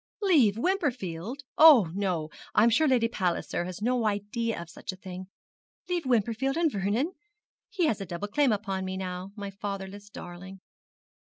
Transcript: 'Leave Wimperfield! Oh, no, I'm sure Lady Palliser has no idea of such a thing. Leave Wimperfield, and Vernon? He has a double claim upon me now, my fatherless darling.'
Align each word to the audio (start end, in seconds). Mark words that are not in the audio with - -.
'Leave 0.23 0.57
Wimperfield! 0.57 1.43
Oh, 1.59 1.91
no, 1.93 2.31
I'm 2.55 2.71
sure 2.71 2.87
Lady 2.87 3.07
Palliser 3.07 3.65
has 3.65 3.83
no 3.83 4.07
idea 4.07 4.59
of 4.59 4.67
such 4.67 4.91
a 4.91 4.95
thing. 4.95 5.27
Leave 5.87 6.07
Wimperfield, 6.07 6.57
and 6.57 6.71
Vernon? 6.71 7.11
He 7.69 7.85
has 7.85 8.01
a 8.01 8.07
double 8.07 8.27
claim 8.27 8.51
upon 8.51 8.83
me 8.83 8.97
now, 8.97 9.31
my 9.35 9.51
fatherless 9.51 10.09
darling.' 10.09 10.59